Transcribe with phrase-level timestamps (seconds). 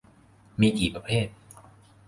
[0.59, 1.27] มีกี่ประเภท